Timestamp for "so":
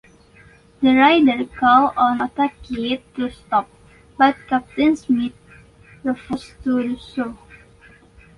6.97-7.37